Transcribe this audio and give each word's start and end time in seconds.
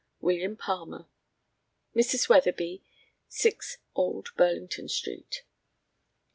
"WM. 0.19 0.57
PALMER." 0.57 1.05
"Messrs. 1.93 2.27
Weatherby, 2.27 2.83
6, 3.27 3.77
Old 3.93 4.29
Burlington 4.35 4.89
street." 4.89 5.43